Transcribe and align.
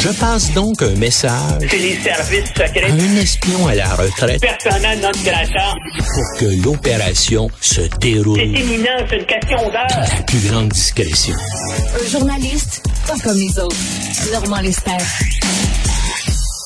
Je 0.00 0.08
passe 0.18 0.52
donc 0.54 0.80
un 0.82 0.94
message 0.96 1.32
C'est 1.68 1.76
les 1.78 1.96
services 2.00 2.48
secrets. 2.48 2.84
à 2.90 2.92
un 2.92 3.16
espion 3.16 3.66
à 3.66 3.74
la 3.74 3.94
retraite 3.94 4.40
Personnel 4.40 4.98
non 5.00 5.10
grata. 5.24 5.74
pour 6.14 6.38
que 6.38 6.64
l'opération 6.64 7.50
se 7.60 7.82
déroule 8.00 8.38
C'est 8.38 8.46
imminent, 8.46 8.88
c'est 9.08 9.18
une 9.18 9.26
question 9.26 9.58
dans 9.58 9.70
d'heure. 9.70 9.86
la 10.16 10.22
plus 10.26 10.48
grande 10.48 10.68
discrétion. 10.70 11.34
Un 12.02 12.08
journaliste, 12.08 12.82
pas 13.06 13.14
comme 13.22 13.36
les 13.36 13.58
autres. 13.58 13.76
Normand 14.32 14.60
Lester. 14.62 14.90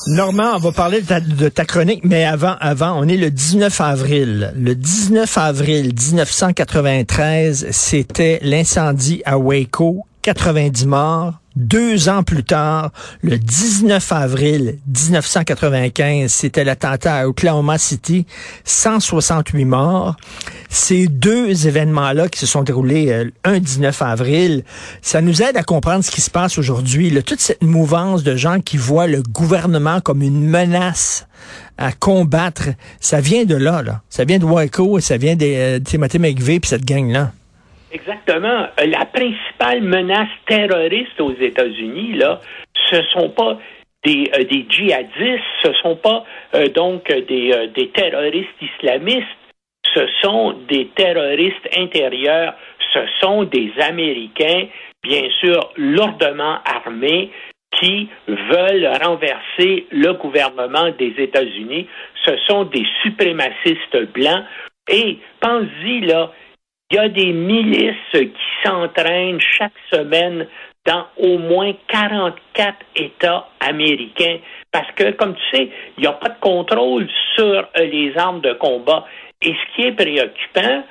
Normand, 0.06 0.52
on 0.56 0.58
va 0.58 0.72
parler 0.72 1.00
de 1.00 1.06
ta, 1.06 1.18
de 1.20 1.48
ta 1.48 1.64
chronique, 1.64 2.02
mais 2.04 2.24
avant, 2.24 2.56
avant, 2.60 2.92
on 3.00 3.08
est 3.08 3.16
le 3.16 3.30
19 3.30 3.80
avril. 3.80 4.52
Le 4.54 4.74
19 4.74 5.38
avril 5.38 5.92
1993, 5.98 7.68
c'était 7.70 8.38
l'incendie 8.42 9.22
à 9.24 9.38
Waco, 9.38 10.04
90 10.22 10.86
morts. 10.86 11.32
Deux 11.56 12.08
ans 12.08 12.24
plus 12.24 12.42
tard, 12.42 12.90
le 13.22 13.38
19 13.38 14.10
avril 14.10 14.78
1995, 14.88 16.32
c'était 16.32 16.64
l'attentat 16.64 17.14
à 17.14 17.26
Oklahoma 17.28 17.78
City, 17.78 18.26
168 18.64 19.64
morts. 19.64 20.16
Ces 20.68 21.06
deux 21.06 21.68
événements-là 21.68 22.28
qui 22.28 22.40
se 22.40 22.46
sont 22.46 22.64
déroulés 22.64 23.12
euh, 23.12 23.30
un 23.44 23.60
19 23.60 24.02
avril, 24.02 24.64
ça 25.00 25.20
nous 25.20 25.42
aide 25.42 25.56
à 25.56 25.62
comprendre 25.62 26.02
ce 26.02 26.10
qui 26.10 26.20
se 26.20 26.30
passe 26.30 26.58
aujourd'hui. 26.58 27.22
Toute 27.22 27.40
cette 27.40 27.62
mouvance 27.62 28.24
de 28.24 28.34
gens 28.34 28.58
qui 28.58 28.76
voient 28.76 29.06
le 29.06 29.22
gouvernement 29.22 30.00
comme 30.00 30.22
une 30.22 30.44
menace 30.44 31.28
à 31.78 31.92
combattre, 31.92 32.70
ça 32.98 33.20
vient 33.20 33.44
de 33.44 33.54
là. 33.54 33.82
là. 33.82 34.02
Ça 34.10 34.24
vient 34.24 34.38
de 34.38 34.44
Waco 34.44 34.98
et 34.98 35.00
ça 35.00 35.16
vient 35.16 35.36
de 35.36 35.46
euh, 35.46 35.78
Timothy 35.78 36.18
McVeigh 36.18 36.58
puis 36.58 36.70
cette 36.70 36.84
gang-là. 36.84 37.30
Exactement. 37.94 38.66
Euh, 38.80 38.86
La 38.86 39.06
principale 39.06 39.80
menace 39.82 40.28
terroriste 40.46 41.20
aux 41.20 41.32
États-Unis, 41.32 42.14
là, 42.14 42.40
ce 42.90 43.00
sont 43.12 43.30
pas 43.30 43.58
des, 44.04 44.30
euh, 44.34 44.44
des 44.44 44.66
djihadistes, 44.68 45.44
ce 45.62 45.72
sont 45.74 45.96
pas 45.96 46.24
euh, 46.54 46.68
donc 46.68 47.06
des, 47.08 47.70
des 47.74 47.88
terroristes 47.90 48.60
islamistes, 48.60 49.38
ce 49.94 50.06
sont 50.22 50.54
des 50.68 50.88
terroristes 50.96 51.68
intérieurs, 51.78 52.54
ce 52.92 53.00
sont 53.20 53.44
des 53.44 53.72
Américains, 53.80 54.66
bien 55.02 55.28
sûr, 55.40 55.60
lourdement 55.76 56.58
armés, 56.64 57.30
qui 57.80 58.08
veulent 58.28 58.88
renverser 59.02 59.86
le 59.90 60.12
gouvernement 60.14 60.90
des 60.98 61.14
États-Unis. 61.18 61.86
Ce 62.24 62.36
sont 62.46 62.64
des 62.64 62.86
suprémacistes 63.02 64.12
blancs. 64.12 64.44
Et 64.88 65.18
pense-y, 65.40 66.00
là, 66.00 66.30
il 66.90 66.96
y 66.96 66.98
a 66.98 67.08
des 67.08 67.32
milices 67.32 68.12
qui 68.12 68.32
s'entraînent 68.62 69.40
chaque 69.40 69.72
semaine 69.92 70.46
dans 70.86 71.06
au 71.16 71.38
moins 71.38 71.72
44 71.88 72.76
États 72.96 73.48
américains. 73.60 74.38
Parce 74.70 74.90
que, 74.92 75.12
comme 75.12 75.34
tu 75.34 75.56
sais, 75.56 75.70
il 75.96 76.02
n'y 76.02 76.06
a 76.06 76.12
pas 76.12 76.28
de 76.28 76.40
contrôle 76.40 77.08
sur 77.34 77.42
euh, 77.44 77.64
les 77.76 78.16
armes 78.18 78.40
de 78.40 78.52
combat. 78.52 79.06
Et 79.40 79.54
ce 79.54 79.74
qui 79.74 79.88
est 79.88 79.92
préoccupant, 79.92 80.84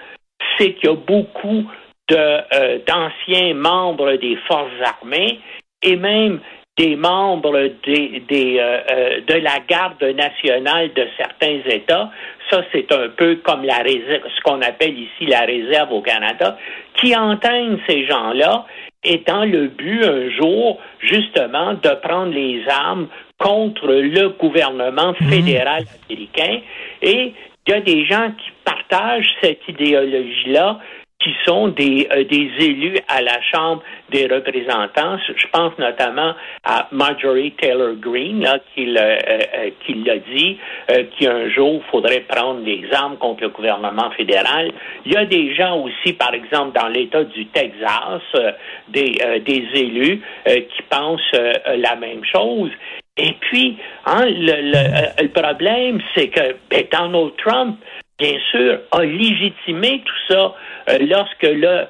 c'est 0.58 0.74
qu'il 0.74 0.90
y 0.90 0.94
a 0.94 0.96
beaucoup 0.96 1.70
euh, 2.12 2.80
d'anciens 2.86 3.54
membres 3.54 4.16
des 4.16 4.36
forces 4.48 4.72
armées 4.84 5.40
et 5.82 5.96
même 5.96 6.40
des 6.78 6.96
membres 6.96 7.70
des, 7.86 8.24
des, 8.28 8.58
euh, 8.60 8.80
euh, 8.92 9.22
de 9.28 9.36
la 9.36 9.60
garde 9.68 10.04
nationale 10.04 10.92
de 10.94 11.08
certains 11.18 11.60
États. 11.70 12.10
Ça, 12.50 12.64
c'est 12.72 12.92
un 12.92 13.10
peu 13.10 13.36
comme 13.38 13.64
la 13.64 13.78
réserve, 13.78 14.24
ce 14.36 14.42
qu'on 14.42 14.62
appelle 14.62 14.98
ici 14.98 15.26
la 15.28 15.42
réserve 15.42 15.92
au 15.92 16.02
Canada, 16.02 16.58
qui 16.96 17.16
entraînent 17.16 17.80
ces 17.88 18.06
gens-là 18.08 18.66
étant 19.04 19.46
le 19.46 19.68
but 19.68 20.04
un 20.04 20.30
jour, 20.32 20.80
justement, 21.00 21.74
de 21.74 21.90
prendre 22.02 22.34
les 22.34 22.64
armes 22.68 23.08
contre 23.38 23.88
le 23.88 24.30
gouvernement 24.30 25.14
fédéral 25.30 25.84
américain. 26.10 26.62
Et 27.02 27.34
il 27.68 27.72
y 27.72 27.76
a 27.76 27.82
des 27.82 28.06
gens 28.06 28.32
qui 28.32 28.52
partagent 28.64 29.30
cette 29.42 29.62
idéologie-là 29.68 30.80
qui 31.24 31.34
sont 31.46 31.70
des, 31.70 32.08
euh, 32.12 32.26
des 32.26 32.52
élus 32.60 32.98
à 33.08 33.22
la 33.22 33.42
Chambre 33.42 33.82
des 34.10 34.28
représentants. 34.28 35.18
Je 35.36 35.48
pense 35.48 35.72
notamment 35.80 36.34
à 36.66 36.88
Marjorie 36.92 37.52
Taylor 37.54 37.94
Greene, 37.96 38.42
là, 38.42 38.60
qui 38.74 38.86
l'a 38.88 39.02
euh, 39.02 39.18
euh, 39.30 39.70
qui 39.86 39.94
dit, 39.94 40.58
euh, 40.92 41.04
qu'un 41.18 41.50
jour, 41.50 41.82
il 41.86 41.90
faudrait 41.90 42.22
prendre 42.22 42.60
les 42.64 42.84
armes 42.92 43.18
contre 43.18 43.44
le 43.44 43.50
gouvernement 43.50 44.12
fédéral. 44.12 44.72
Il 45.06 45.14
y 45.14 45.18
a 45.18 45.26
des 45.26 45.56
gens 45.56 45.80
aussi, 45.80 46.14
par 46.14 46.34
exemple, 46.34 46.78
dans 46.78 46.90
l'État 46.90 47.24
du 47.24 47.46
Texas, 47.48 48.22
euh, 48.36 48.52
des, 48.90 49.18
euh, 49.26 49.40
des 49.40 49.66
élus 49.76 50.22
qui 50.46 50.82
pensent 50.90 51.36
la 51.78 51.96
même 51.96 52.24
chose. 52.26 52.70
Et 53.18 53.34
puis, 53.42 53.78
hein, 54.06 54.26
le, 54.26 54.72
le, 54.72 55.24
le 55.24 55.30
problème, 55.30 56.02
c'est 56.16 56.28
que 56.28 56.56
ben, 56.70 56.84
Donald 56.92 57.34
Trump, 57.38 57.78
bien 58.20 58.38
sûr, 58.52 58.80
a 58.92 59.04
légitimé 59.04 60.04
tout 60.06 60.34
ça 60.34 60.56
euh, 60.90 60.98
lorsque 61.02 61.44
le 61.44 61.86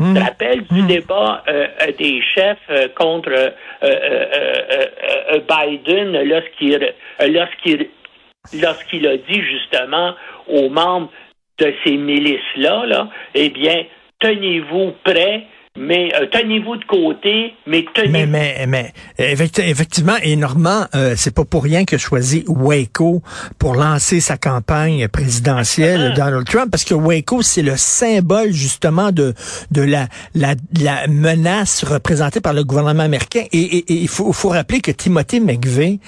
tu 0.00 0.14
te 0.14 0.20
rappelles 0.20 0.64
du 0.68 0.82
débat 0.82 1.42
euh, 1.48 1.66
euh, 1.82 1.92
des 1.98 2.22
chefs 2.22 2.56
euh, 2.70 2.86
contre 2.94 3.52
Biden 5.48 6.22
lorsqu'il 6.22 6.94
lorsqu'il 7.20 7.88
lorsqu'il 8.62 9.06
a 9.08 9.16
dit 9.16 9.42
justement 9.42 10.14
aux 10.46 10.68
membres 10.68 11.10
de 11.58 11.74
ces 11.84 11.96
milices-là, 11.96 12.86
là, 12.86 13.08
eh 13.34 13.50
bien, 13.50 13.84
tenez-vous 14.20 14.92
prêts, 15.04 15.44
mais 15.78 16.12
euh, 16.14 16.26
tenez-vous 16.30 16.76
de 16.76 16.84
côté, 16.84 17.54
mais 17.66 17.84
tenez 17.94 18.26
Mais, 18.26 18.26
mais, 18.26 18.66
mais 18.66 18.92
effecti- 19.18 19.62
effectivement, 19.62 20.16
et 20.22 20.36
Normand, 20.36 20.86
euh, 20.94 21.14
c'est 21.16 21.34
pas 21.34 21.44
pour 21.44 21.62
rien 21.62 21.84
que 21.84 21.96
choisi 21.98 22.44
Waco 22.48 23.22
pour 23.58 23.74
lancer 23.74 24.20
sa 24.20 24.36
campagne 24.36 25.06
présidentielle, 25.08 26.14
Donald 26.16 26.46
Trump, 26.46 26.70
parce 26.70 26.84
que 26.84 26.94
Waco, 26.94 27.42
c'est 27.42 27.62
le 27.62 27.76
symbole 27.76 28.52
justement 28.52 29.12
de 29.12 29.34
de 29.70 29.82
la 29.82 30.08
la, 30.34 30.54
la 30.80 31.06
menace 31.06 31.84
représentée 31.84 32.40
par 32.40 32.52
le 32.52 32.64
gouvernement 32.64 33.04
américain. 33.04 33.44
Et, 33.52 33.84
il 34.02 34.08
faut, 34.08 34.32
faut 34.32 34.48
rappeler 34.48 34.80
que 34.80 34.90
Timothy 34.90 35.40
McVeigh 35.40 36.00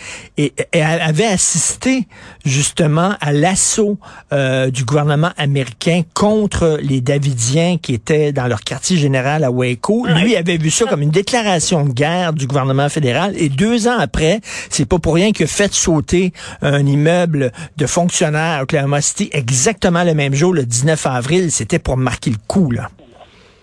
avait 0.72 1.26
assisté 1.26 2.06
justement 2.44 3.14
à 3.20 3.32
l'assaut 3.32 3.98
euh, 4.32 4.70
du 4.70 4.84
gouvernement 4.84 5.30
américain 5.36 6.03
contre 6.14 6.78
les 6.82 7.00
Davidiens 7.00 7.76
qui 7.80 7.94
étaient 7.94 8.32
dans 8.32 8.47
leur 8.47 8.60
quartier 8.62 8.97
général 8.97 9.44
à 9.44 9.50
Waco. 9.50 9.59
Lui 10.22 10.37
avait 10.37 10.56
vu 10.56 10.71
ça 10.71 10.87
comme 10.87 11.03
une 11.03 11.10
déclaration 11.10 11.84
de 11.84 11.93
guerre 11.93 12.32
du 12.32 12.47
gouvernement 12.47 12.88
fédéral. 12.88 13.34
Et 13.37 13.48
deux 13.48 13.88
ans 13.88 13.98
après, 13.98 14.41
c'est 14.43 14.88
pas 14.88 14.98
pour 14.98 15.15
rien 15.15 15.32
que 15.32 15.47
fait 15.47 15.72
sauter 15.72 16.32
un 16.62 16.84
immeuble 16.87 17.53
de 17.76 17.87
fonctionnaires 17.87 18.59
à 18.59 18.62
Oklahoma 18.62 19.00
City 19.00 19.31
exactement 19.32 20.04
le 20.04 20.15
même 20.15 20.34
jour, 20.34 20.54
le 20.54 20.65
19 20.65 21.06
avril. 21.06 21.50
C'était 21.50 21.78
pour 21.78 21.97
marquer 21.97 22.31
le 22.31 22.37
coup, 22.47 22.71
là. 22.71 22.88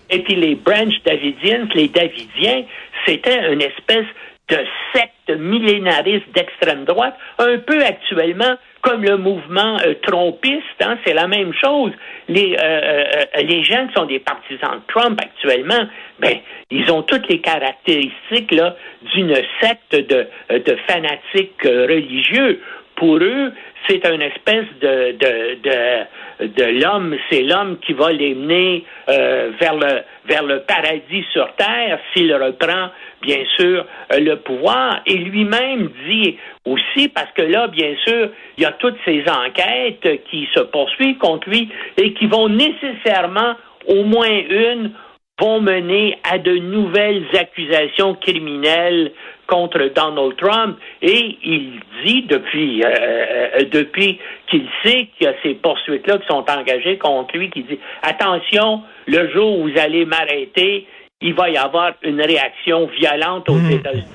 Et 0.09 0.23
puis 0.23 0.35
les 0.35 0.55
branches 0.55 1.01
davidiennes, 1.05 1.67
les 1.75 1.89
davidiens, 1.89 2.63
c'était 3.05 3.51
une 3.51 3.61
espèce 3.61 4.05
de 4.49 4.57
secte 4.93 5.39
millénariste 5.39 6.25
d'extrême 6.33 6.85
droite, 6.85 7.15
un 7.37 7.57
peu 7.57 7.83
actuellement 7.83 8.55
comme 8.81 9.03
le 9.03 9.17
mouvement 9.17 9.77
euh, 9.85 9.93
trompiste, 10.03 10.81
hein, 10.81 10.97
c'est 11.05 11.13
la 11.13 11.27
même 11.27 11.53
chose. 11.53 11.91
Les, 12.27 12.55
euh, 12.55 12.63
euh, 12.63 13.41
les 13.41 13.63
gens 13.63 13.87
qui 13.87 13.93
sont 13.93 14.05
des 14.05 14.19
partisans 14.19 14.75
de 14.75 14.93
Trump 14.93 15.19
actuellement, 15.21 15.87
ben, 16.19 16.37
ils 16.71 16.91
ont 16.91 17.03
toutes 17.03 17.27
les 17.29 17.39
caractéristiques 17.39 18.51
là 18.51 18.75
d'une 19.13 19.35
secte 19.61 19.95
de, 19.95 20.27
de 20.49 20.77
fanatiques 20.87 21.65
euh, 21.65 21.87
religieux. 21.87 22.61
Pour 22.97 23.17
eux, 23.17 23.53
c'est 23.87 24.05
une 24.05 24.23
espèce 24.23 24.65
de, 24.81 25.11
de, 25.11 25.57
de, 25.63 26.47
de 26.47 26.81
l'homme, 26.81 27.15
c'est 27.29 27.43
l'homme 27.43 27.77
qui 27.85 27.93
va 27.93 28.11
les 28.11 28.33
mener 28.33 28.83
euh, 29.07 29.51
vers, 29.59 29.75
le, 29.75 30.01
vers 30.25 30.43
le 30.43 30.61
paradis 30.61 31.23
sur 31.31 31.47
terre 31.55 31.99
s'il 32.13 32.33
reprend, 32.33 32.89
bien 33.21 33.43
sûr, 33.55 33.85
euh, 34.11 34.19
le 34.19 34.37
pouvoir. 34.37 35.01
Et 35.05 35.15
lui-même 35.15 35.89
dit 36.07 36.37
aussi, 36.65 37.07
parce 37.09 37.31
que 37.35 37.43
là, 37.43 37.67
bien 37.67 37.95
sûr, 38.03 38.29
il 38.57 38.63
y 38.63 38.65
a 38.65 38.71
toutes 38.73 38.97
ces 39.05 39.23
enquêtes 39.29 40.23
qui 40.29 40.49
se 40.55 40.61
poursuivent 40.61 41.19
contre 41.19 41.47
lui 41.49 41.69
et 41.97 42.13
qui 42.13 42.25
vont 42.25 42.49
nécessairement, 42.49 43.53
au 43.87 44.03
moins 44.03 44.41
une, 44.49 44.91
vont 45.39 45.61
mener 45.61 46.17
à 46.23 46.37
de 46.37 46.57
nouvelles 46.57 47.25
accusations 47.33 48.15
criminelles 48.15 49.11
contre 49.45 49.91
Donald 49.95 50.35
Trump 50.37 50.77
et 51.01 51.37
il 51.43 51.79
dit 52.05 52.23
depuis 52.23 52.83
euh, 52.83 52.89
euh, 52.89 53.63
depuis 53.71 54.19
qu'il 54.49 54.67
sait 54.83 55.07
qu'il 55.15 55.25
y 55.25 55.27
a 55.27 55.33
ces 55.41 55.53
poursuites 55.53 56.05
là 56.07 56.17
qui 56.17 56.27
sont 56.27 56.43
engagées 56.49 56.97
contre 56.97 57.37
lui 57.37 57.49
qu'il 57.49 57.65
dit 57.65 57.79
attention 58.01 58.81
le 59.05 59.31
jour 59.31 59.59
où 59.59 59.69
vous 59.69 59.79
allez 59.79 60.05
m'arrêter 60.05 60.85
il 61.21 61.33
va 61.33 61.49
y 61.49 61.57
avoir 61.57 61.93
une 62.03 62.21
réaction 62.21 62.87
violente 62.87 63.49
aux 63.49 63.57
États-Unis. 63.57 64.05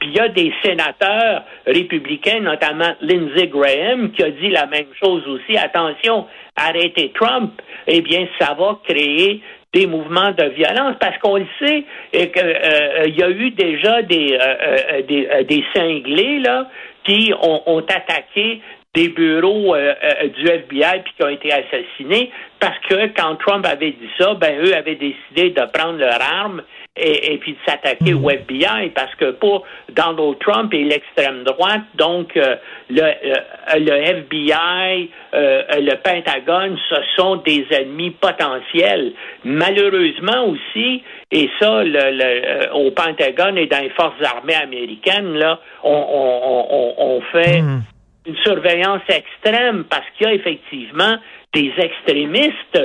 Puis 0.00 0.08
il 0.08 0.12
y 0.16 0.18
a 0.18 0.28
des 0.28 0.52
sénateurs 0.64 1.44
républicains, 1.64 2.40
notamment 2.40 2.92
Lindsey 3.00 3.46
Graham, 3.46 4.10
qui 4.10 4.22
a 4.24 4.30
dit 4.30 4.48
la 4.48 4.66
même 4.66 4.88
chose 5.00 5.22
aussi. 5.28 5.56
Attention, 5.56 6.26
arrêtez 6.56 7.12
Trump. 7.14 7.52
Eh 7.86 8.00
bien, 8.00 8.26
ça 8.40 8.54
va 8.54 8.80
créer 8.82 9.42
des 9.72 9.86
mouvements 9.86 10.32
de 10.32 10.44
violence 10.46 10.96
parce 11.00 11.16
qu'on 11.18 11.36
le 11.36 11.46
sait 11.60 11.84
et 12.12 12.32
euh, 12.36 13.04
il 13.06 13.16
y 13.16 13.22
a 13.22 13.30
eu 13.30 13.50
déjà 13.50 14.02
des 14.02 14.36
euh, 14.40 15.02
des, 15.02 15.64
cinglés 15.74 16.40
là 16.40 16.68
qui 17.04 17.32
ont 17.40 17.78
attaqué 17.78 18.60
des 18.94 19.08
bureaux 19.08 19.76
du 19.76 20.48
FBI 20.48 21.02
puis 21.04 21.12
qui 21.16 21.22
ont 21.24 21.28
été 21.28 21.52
assassinés 21.52 22.30
parce 22.60 22.78
que 22.88 23.06
quand 23.16 23.36
Trump 23.36 23.64
avait 23.66 23.92
dit 23.92 24.10
ça, 24.18 24.34
ben 24.34 24.60
eux 24.64 24.74
avaient 24.74 24.96
décidé 24.96 25.50
de 25.50 25.62
prendre 25.72 25.98
leur 25.98 26.20
arme 26.20 26.62
et, 26.96 27.38
puis 27.38 27.52
de 27.52 27.58
s'attaquer 27.66 28.14
au 28.14 28.28
FBI 28.28 28.90
parce 28.94 29.14
que 29.14 29.30
pour 29.30 29.64
Donald 29.90 30.38
Trump 30.40 30.72
et 30.74 30.84
l'extrême 30.84 31.44
droite, 31.44 31.82
donc 31.94 32.36
euh, 32.36 32.56
le, 32.90 33.02
euh, 33.02 33.76
le 33.76 33.92
FBI, 33.92 35.08
euh, 35.32 35.62
le 35.78 35.94
Pentagone, 35.96 36.78
ce 36.88 36.96
sont 37.16 37.36
des 37.36 37.66
ennemis 37.70 38.10
potentiels. 38.10 39.12
Malheureusement 39.44 40.46
aussi, 40.48 41.02
et 41.30 41.48
ça, 41.58 41.82
le, 41.84 42.74
au 42.74 42.90
Pentagone 42.90 43.56
et 43.56 43.66
dans 43.66 43.80
les 43.80 43.90
forces 43.90 44.22
armées 44.22 44.56
américaines, 44.56 45.34
là, 45.34 45.60
on, 45.84 45.90
on, 45.90 46.94
on, 46.98 47.20
fait 47.32 47.62
hmm. 47.62 47.80
Une 48.26 48.36
surveillance 48.36 49.02
extrême 49.08 49.84
parce 49.84 50.04
qu'il 50.16 50.26
y 50.26 50.30
a 50.30 50.34
effectivement 50.34 51.16
des 51.54 51.72
extrémistes 51.78 52.78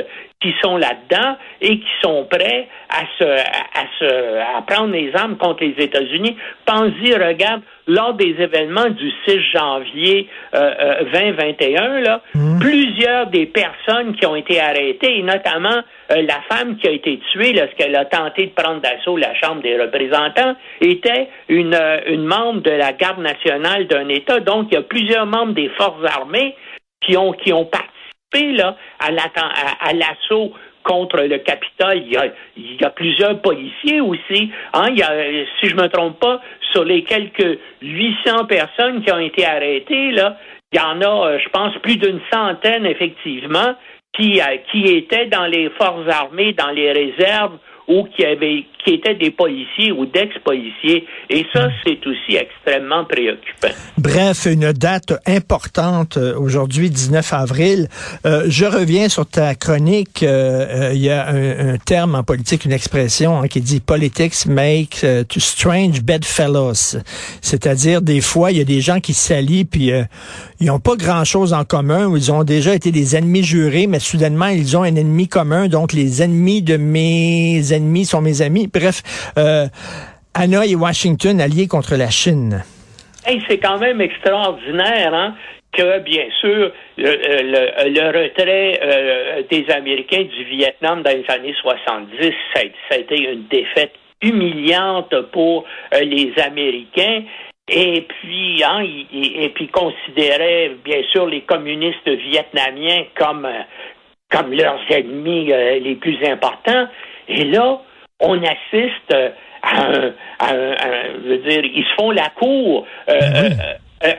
qui 0.46 0.54
sont 0.62 0.78
là-dedans 0.78 1.38
et 1.60 1.80
qui 1.80 1.92
sont 2.04 2.28
prêts 2.30 2.68
à 2.90 3.02
se, 3.18 3.24
à, 3.24 3.86
se, 3.98 4.58
à 4.58 4.62
prendre 4.62 4.94
les 4.94 5.12
armes 5.16 5.38
contre 5.38 5.64
les 5.64 5.84
États-Unis. 5.84 6.38
Pensez, 6.68 7.16
regarde, 7.16 7.62
lors 7.88 8.14
des 8.14 8.36
événements 8.40 8.90
du 8.90 9.12
6 9.28 9.40
janvier 9.54 10.30
euh, 10.54 11.04
2021, 11.12 11.84
euh, 11.84 12.02
là, 12.02 12.22
mmh. 12.36 12.60
plusieurs 12.60 13.28
des 13.28 13.48
personnes 13.48 14.16
qui 14.16 14.26
ont 14.28 14.36
été 14.36 14.60
arrêtées, 14.60 15.18
et 15.18 15.24
notamment 15.24 15.82
euh, 16.12 16.22
la 16.22 16.42
femme 16.48 16.78
qui 16.78 16.88
a 16.88 16.92
été 16.92 17.20
tuée 17.32 17.54
lorsqu'elle 17.54 17.96
a 17.96 18.06
tenté 18.06 18.48
de 18.48 18.52
prendre 18.52 18.82
d'assaut 18.82 19.18
la 19.18 19.34
Chambre 19.36 19.64
des 19.64 19.80
représentants, 19.80 20.56
était 20.80 21.28
une, 21.50 21.74
euh, 21.74 22.02
une 22.08 22.26
membre 22.26 22.62
de 22.62 22.72
la 22.72 22.94
garde 22.94 23.20
nationale 23.20 23.88
d'un 23.88 24.10
État. 24.10 24.40
Donc, 24.42 24.68
il 24.70 24.76
y 24.76 24.78
a 24.78 24.84
plusieurs 24.84 25.26
membres 25.26 25.54
des 25.54 25.70
forces 25.70 26.06
armées 26.06 26.56
qui 27.02 27.18
ont, 27.18 27.34
qui 27.34 27.52
ont 27.52 27.66
participé 27.66 27.95
à 29.00 29.94
l'assaut 29.94 30.54
contre 30.84 31.18
le 31.18 31.40
Capitole. 31.40 32.04
Il 32.06 32.78
y, 32.80 32.86
a, 32.86 32.90
plusieurs 32.92 33.42
policiers 33.42 34.00
aussi. 34.00 34.52
Hein. 34.74 34.96
Si 35.60 35.70
je 35.70 35.76
me 35.76 35.88
trompe 35.88 36.20
pas, 36.20 36.42
sur 36.72 36.86
les 36.86 37.04
quelques 37.04 37.60
800 37.82 38.46
personnes 38.46 39.04
qui 39.04 39.12
ont 39.12 39.20
été 39.20 39.46
arrêtées, 39.46 40.12
il 40.12 40.34
y 40.74 40.80
en 40.80 41.02
a, 41.02 41.28
euh, 41.28 41.40
je 41.40 41.50
pense, 41.50 41.74
plus 41.82 41.98
d'une 41.98 42.20
centaine, 42.32 42.86
effectivement, 42.86 43.76
euh, 44.20 44.58
qui 44.72 44.84
étaient 44.86 45.28
dans 45.28 45.46
les 45.46 45.70
forces 45.72 46.08
armées, 46.08 46.54
dans 46.54 46.72
les 46.72 46.92
réserves 46.92 47.58
ou 47.88 48.04
qui 48.16 48.26
avaient 48.26 48.66
qui 48.86 48.94
étaient 48.94 49.16
des 49.16 49.32
policiers 49.32 49.92
ou 49.92 50.06
d'ex-policiers. 50.06 51.08
Et 51.30 51.46
ça, 51.52 51.70
c'est 51.84 52.06
aussi 52.06 52.36
extrêmement 52.36 53.04
préoccupant. 53.04 53.70
Bref, 53.98 54.46
une 54.46 54.72
date 54.72 55.14
importante 55.26 56.18
euh, 56.18 56.38
aujourd'hui, 56.38 56.92
19 56.92 57.34
avril. 57.34 57.88
Euh, 58.26 58.44
je 58.48 58.66
reviens 58.66 59.10
sur 59.10 59.26
ta 59.26 59.56
chronique. 59.56 60.22
Euh, 60.22 60.92
il 60.94 61.02
y 61.02 61.10
a 61.10 61.28
un, 61.28 61.78
terme 61.78 62.16
en 62.16 62.24
politique, 62.24 62.66
une 62.66 62.72
expression 62.72 63.40
hein, 63.40 63.48
qui 63.48 63.60
dit 63.60 63.80
politics 63.80 64.46
make 64.46 65.06
to 65.28 65.40
strange 65.40 66.02
bedfellows. 66.04 67.00
C'est-à-dire, 67.42 68.02
des 68.02 68.22
fois, 68.22 68.52
il 68.52 68.60
y 68.60 68.62
a 68.62 68.66
des 68.66 68.82
gens 68.82 69.00
qui 69.00 69.14
s'allient, 69.14 69.66
puis 69.66 69.92
ils 70.60 70.68
n'ont 70.68 70.80
pas 70.80 70.96
grand-chose 70.96 71.54
en 71.54 71.66
commun, 71.66 72.12
ils 72.16 72.32
ont 72.32 72.44
déjà 72.44 72.74
été 72.74 72.92
des 72.92 73.16
ennemis 73.16 73.44
jurés, 73.44 73.88
mais 73.88 74.00
soudainement, 74.00 74.48
ils 74.48 74.78
ont 74.78 74.84
un 74.84 74.96
ennemi 74.96 75.28
commun. 75.28 75.68
Donc, 75.68 75.94
les 75.94 76.24
ennemis 76.24 76.62
de 76.62 76.78
mes 76.78 77.74
ennemis 77.74 78.06
sont 78.06 78.22
mes 78.22 78.42
amis. 78.42 78.68
Bref, 78.74 79.02
euh, 79.38 79.68
Hanoï 80.34 80.72
et 80.72 80.76
Washington 80.76 81.42
alliés 81.42 81.68
contre 81.68 81.96
la 81.96 82.10
Chine. 82.10 82.64
c'est 83.48 83.58
quand 83.58 83.80
même 83.80 84.02
extraordinaire, 84.02 85.14
hein? 85.14 85.36
que, 85.76 86.00
bien 86.00 86.26
sûr, 86.40 86.72
le, 86.98 88.08
retrait 88.08 88.80
euh, 88.82 89.44
des 89.50 89.70
Américains 89.72 90.24
du 90.24 90.44
Vietnam 90.46 91.04
dans 91.04 91.12
les 91.12 91.26
années 91.30 91.56
70, 91.62 92.32
ça, 92.54 92.62
a 92.92 92.98
été 92.98 93.18
une 93.18 93.48
défaite 93.48 93.94
humiliante 94.22 95.14
pour 95.32 95.66
euh, 95.94 96.00
les 96.00 96.34
Américains. 96.42 97.24
Et 97.68 98.02
puis, 98.02 98.64
hein, 98.64 98.86
et, 99.12 99.50
puis 99.50 99.68
considérait 99.70 100.76
bien 100.84 101.02
sûr 101.12 101.26
les 101.26 101.42
communistes 101.42 102.08
vietnamiens 102.08 103.06
comme 103.18 103.48
comme 104.32 104.54
leurs 104.54 104.80
ennemis 104.90 105.46
les 105.46 105.96
plus 105.96 106.18
importants. 106.28 106.88
Et 107.28 107.44
là, 107.46 107.82
on 108.20 108.38
assiste 108.38 109.16
à 109.62 109.84
un, 109.84 110.14
je 111.24 111.30
veux 111.30 111.38
dire, 111.38 111.64
ils 111.64 111.86
se 111.86 111.94
font 111.96 112.12
la 112.12 112.30
cour. 112.30 112.86
Euh, 113.10 113.20
ben 113.20 113.36
euh, 113.36 113.50
euh, 113.50 113.74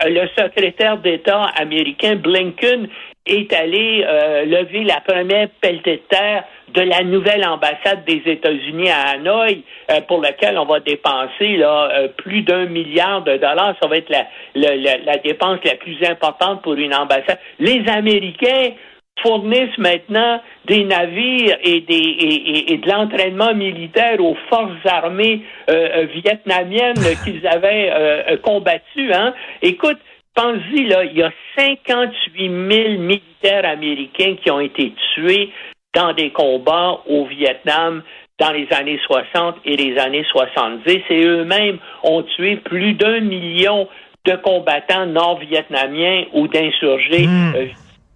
le 0.07 0.27
secrétaire 0.37 0.99
d'État 0.99 1.51
américain 1.57 2.17
Blinken 2.17 2.89
est 3.27 3.53
allé 3.53 4.05
lever 4.47 4.85
la 4.85 5.01
première 5.01 5.49
pelletée 5.61 5.97
de 5.97 6.17
terre 6.17 6.45
de 6.69 6.81
la 6.83 7.03
nouvelle 7.03 7.47
ambassade 7.47 8.05
des 8.05 8.23
États-Unis 8.25 8.91
à 8.91 9.15
Hanoï, 9.15 9.63
pour 10.09 10.21
laquelle 10.21 10.59
on 10.59 10.65
va 10.65 10.81
dépenser 10.81 11.61
plus 12.19 12.43
d'un 12.43 12.67
milliard 12.67 13.23
de 13.23 13.37
dollars. 13.37 13.75
Ça 13.81 13.89
va 13.89 13.97
être 13.97 14.11
la, 14.11 14.27
la 14.55 15.17
dépense 15.19 15.59
la 15.65 15.75
plus 15.75 15.97
importante 16.05 16.63
pour 16.63 16.75
une 16.75 16.95
ambassade. 16.95 17.39
Les 17.59 17.83
Américains 17.89 18.73
fournissent 19.23 19.79
maintenant 19.79 20.41
des 20.67 20.85
navires 20.85 21.57
et, 21.63 21.81
des, 21.81 22.65
et, 22.69 22.77
de 22.77 22.89
l'entraînement 22.89 23.55
militaire 23.55 24.21
aux 24.21 24.37
forces 24.49 24.85
armées 24.85 25.43
euh, 25.71 25.89
euh, 25.97 26.07
vietnamiennes 26.07 26.95
qu'ils 27.25 27.47
avaient 27.47 27.91
euh, 27.93 28.37
combattues. 28.39 29.13
Hein. 29.13 29.35
Écoute, 29.63 29.99
pensez 30.35 30.85
là, 30.85 31.05
il 31.05 31.17
y 31.17 31.23
a 31.23 31.33
58 31.57 32.41
000 32.41 32.51
militaires 32.99 33.65
américains 33.65 34.37
qui 34.43 34.51
ont 34.51 34.61
été 34.61 34.93
tués 35.15 35.51
dans 35.95 36.13
des 36.13 36.31
combats 36.31 37.01
au 37.07 37.25
Vietnam 37.25 38.03
dans 38.39 38.53
les 38.53 38.69
années 38.71 39.01
60 39.07 39.57
et 39.65 39.77
les 39.77 39.99
années 39.99 40.27
70 40.31 41.01
et 41.09 41.25
eux-mêmes 41.25 41.79
ont 42.03 42.23
tué 42.23 42.57
plus 42.57 42.93
d'un 42.93 43.21
million 43.21 43.89
de 44.27 44.37
combattants 44.37 45.07
nord-vietnamiens 45.07 46.25
ou 46.35 46.47
d'insurgés 46.49 47.27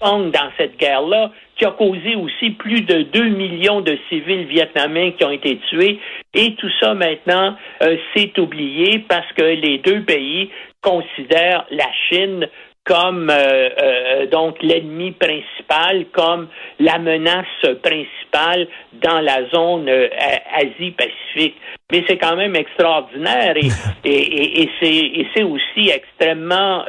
dans 0.01 0.51
cette 0.57 0.79
guerre-là, 0.79 1.31
qui 1.57 1.65
a 1.65 1.73
causé 1.73 2.15
aussi 2.17 2.51
plus 2.51 2.81
de 2.83 3.03
2 3.03 3.29
millions 3.29 3.81
de 3.83 3.99
civils 4.09 4.47
vietnamiens 4.47 5.11
qui 5.13 5.25
ont 5.25 5.31
été 5.31 5.59
tués. 5.69 6.01
Et 6.35 6.55
tout 6.55 6.71
ça 6.81 6.95
maintenant 6.95 7.55
euh, 7.83 7.97
s'est 8.15 8.39
oublié 8.39 9.01
parce 9.09 9.31
que 9.33 9.43
les 9.43 9.79
deux 9.79 10.03
pays 10.03 10.51
considèrent 10.83 11.67
la 11.71 11.89
Chine 12.09 12.49
comme 12.85 13.29
euh, 13.31 13.69
euh, 13.83 14.27
donc 14.27 14.57
l'ennemi 14.63 15.13
principal, 15.13 16.07
comme 16.13 16.49
la 16.79 16.99
menace 16.99 17.47
principale 17.83 18.67
dans 18.95 19.21
la 19.21 19.49
zone 19.51 19.89
euh, 19.89 20.09
Asie-Pacifique. 20.55 21.57
Mais 21.93 22.05
c'est 22.09 22.17
quand 22.17 22.37
même 22.37 22.57
extraordinaire 22.57 23.57
et, 23.57 23.69
et, 24.05 24.63
et, 24.63 25.21
et 25.21 25.27
c'est 25.35 25.43
aussi 25.43 25.91
extrêmement 25.91 26.85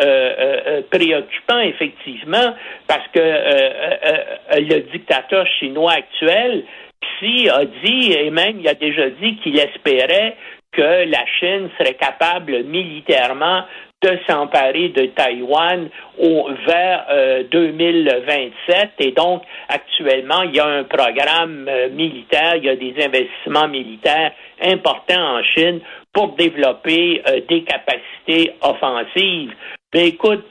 préoccupant, 0.89 1.59
effectivement, 1.59 2.55
parce 2.87 3.07
que 3.13 3.19
le 3.19 4.79
dictateur 4.91 5.45
chinois 5.59 5.93
actuel, 5.93 6.63
Xi, 7.19 7.49
a 7.49 7.65
dit, 7.65 8.13
et 8.13 8.29
même 8.29 8.59
il 8.59 8.67
a 8.67 8.75
déjà 8.75 9.09
dit 9.09 9.37
qu'il 9.37 9.59
espérait 9.59 10.35
que 10.71 11.09
la 11.09 11.25
Chine 11.39 11.69
serait 11.77 11.95
capable 11.95 12.63
militairement 12.63 13.63
de 14.01 14.17
s'emparer 14.27 14.89
de 14.89 15.05
Taïwan 15.07 15.89
au, 16.17 16.49
vers 16.65 17.05
2027. 17.51 18.51
Euh, 18.69 18.85
Et 18.99 19.11
donc, 19.11 19.43
actuellement, 19.69 20.41
il 20.43 20.55
y 20.55 20.59
a 20.59 20.65
un 20.65 20.83
programme 20.83 21.67
euh, 21.69 21.89
militaire, 21.89 22.55
il 22.55 22.65
y 22.65 22.69
a 22.69 22.75
des 22.75 22.95
investissements 23.03 23.67
militaires 23.67 24.31
importants 24.61 25.37
en 25.37 25.43
Chine 25.43 25.81
pour 26.13 26.29
développer 26.35 27.21
euh, 27.27 27.41
des 27.47 27.63
capacités 27.63 28.53
offensives. 28.61 29.53
Mais 29.93 30.07
écoute, 30.07 30.45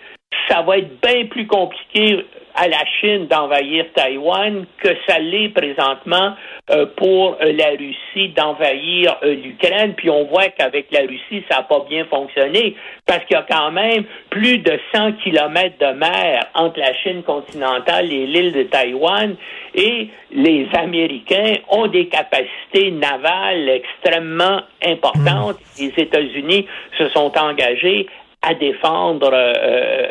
ça 0.48 0.62
va 0.62 0.78
être 0.78 1.00
bien 1.00 1.26
plus 1.26 1.46
compliqué 1.46 2.24
à 2.54 2.68
la 2.68 2.84
Chine 3.00 3.26
d'envahir 3.26 3.86
Taïwan 3.94 4.66
que 4.78 4.88
ça 5.06 5.18
l'est 5.18 5.48
présentement 5.48 6.34
euh, 6.70 6.86
pour 6.96 7.36
euh, 7.40 7.52
la 7.52 7.70
Russie 7.70 8.28
d'envahir 8.36 9.16
euh, 9.22 9.34
l'Ukraine. 9.34 9.94
Puis 9.96 10.10
on 10.10 10.24
voit 10.24 10.48
qu'avec 10.48 10.90
la 10.92 11.00
Russie, 11.00 11.44
ça 11.50 11.58
n'a 11.58 11.62
pas 11.62 11.84
bien 11.88 12.04
fonctionné 12.06 12.76
parce 13.06 13.24
qu'il 13.24 13.36
y 13.36 13.40
a 13.40 13.46
quand 13.48 13.70
même 13.70 14.04
plus 14.30 14.58
de 14.58 14.78
100 14.94 15.12
kilomètres 15.24 15.78
de 15.78 15.92
mer 15.92 16.46
entre 16.54 16.78
la 16.78 16.94
Chine 16.94 17.22
continentale 17.22 18.12
et 18.12 18.26
l'île 18.26 18.52
de 18.52 18.62
Taïwan 18.64 19.36
et 19.74 20.08
les 20.32 20.68
Américains 20.74 21.54
ont 21.68 21.86
des 21.86 22.08
capacités 22.08 22.90
navales 22.90 23.68
extrêmement 23.68 24.62
importantes. 24.84 25.56
Hmm. 25.56 25.82
Les 25.82 26.02
États-Unis 26.02 26.66
se 26.98 27.08
sont 27.10 27.32
engagés 27.36 28.06
à 28.42 28.54
défendre 28.54 29.30
euh, 29.32 29.52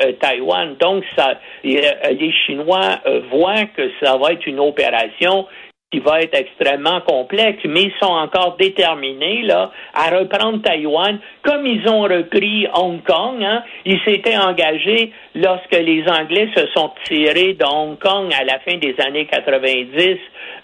euh, 0.05 0.11
Taïwan. 0.19 0.75
Donc, 0.79 1.03
ça, 1.15 1.39
les 1.63 2.31
Chinois 2.45 2.99
euh, 3.05 3.21
voient 3.31 3.65
que 3.75 3.89
ça 4.01 4.17
va 4.17 4.33
être 4.33 4.45
une 4.45 4.59
opération 4.59 5.47
qui 5.91 5.99
va 5.99 6.21
être 6.21 6.35
extrêmement 6.35 7.01
complexe, 7.01 7.63
mais 7.65 7.83
ils 7.83 7.93
sont 7.99 8.11
encore 8.11 8.57
déterminés 8.57 9.41
là 9.41 9.71
à 9.95 10.15
reprendre 10.15 10.61
Taïwan 10.61 11.17
comme 11.41 11.65
ils 11.65 11.87
ont 11.89 12.01
repris 12.01 12.67
Hong 12.75 13.01
Kong. 13.03 13.41
Hein. 13.41 13.63
Ils 13.85 13.99
s'étaient 14.05 14.37
engagés 14.37 15.11
lorsque 15.33 15.71
les 15.71 16.07
Anglais 16.07 16.47
se 16.55 16.67
sont 16.75 16.91
tirés 17.05 17.53
de 17.53 17.65
Hong 17.65 17.97
Kong 17.97 18.31
à 18.39 18.43
la 18.43 18.59
fin 18.59 18.77
des 18.77 18.95
années 18.99 19.25
90. 19.25 20.17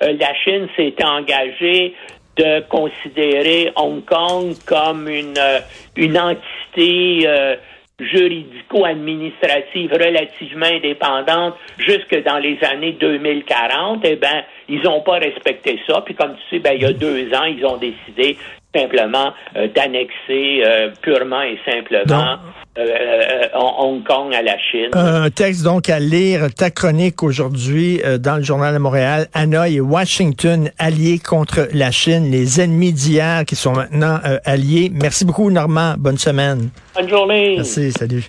Euh, 0.03 0.13
la 0.19 0.33
Chine 0.43 0.67
s'était 0.75 1.05
engagée 1.05 1.95
de 2.37 2.61
considérer 2.67 3.71
Hong 3.75 4.03
Kong 4.05 4.55
comme 4.65 5.07
une, 5.07 5.37
euh, 5.37 5.59
une 5.95 6.17
entité 6.17 7.27
euh, 7.27 7.55
juridico-administrative 7.99 9.91
relativement 9.93 10.65
indépendante 10.65 11.55
jusque 11.77 12.21
dans 12.23 12.39
les 12.39 12.57
années 12.63 12.91
2040, 12.93 14.01
eh 14.03 14.15
ben, 14.17 14.43
ils 14.69 14.81
n'ont 14.81 15.01
pas 15.01 15.19
respecté 15.19 15.79
ça. 15.87 16.01
Puis 16.01 16.15
comme 16.15 16.35
tu 16.35 16.55
sais, 16.55 16.59
ben, 16.59 16.73
il 16.73 16.81
y 16.81 16.85
a 16.85 16.93
deux 16.93 17.33
ans, 17.33 17.45
ils 17.45 17.65
ont 17.65 17.77
décidé 17.77 18.37
simplement 18.75 19.31
euh, 19.55 19.67
d'annexer 19.73 20.63
euh, 20.63 20.89
purement 21.01 21.41
et 21.41 21.57
simplement 21.65 22.37
euh, 22.77 23.47
Hong 23.53 24.03
Kong 24.03 24.33
à 24.33 24.41
la 24.41 24.57
Chine. 24.59 24.89
Un 24.93 25.29
texte 25.29 25.63
donc 25.63 25.89
à 25.89 25.99
lire, 25.99 26.53
ta 26.53 26.69
chronique 26.69 27.23
aujourd'hui 27.23 28.01
dans 28.19 28.35
le 28.35 28.43
Journal 28.43 28.73
de 28.73 28.79
Montréal, 28.79 29.27
Hanoï 29.33 29.77
et 29.77 29.81
Washington 29.81 30.69
alliés 30.77 31.19
contre 31.19 31.69
la 31.73 31.91
Chine, 31.91 32.29
les 32.29 32.59
ennemis 32.59 32.91
d'hier 32.91 33.45
qui 33.45 33.55
sont 33.55 33.73
maintenant 33.73 34.19
alliés. 34.43 34.91
Merci 34.93 35.23
beaucoup 35.23 35.49
Normand, 35.49 35.95
bonne 35.97 36.17
semaine. 36.17 36.69
Bonne 36.95 37.09
journée. 37.09 37.55
Merci, 37.55 37.91
salut. 37.93 38.23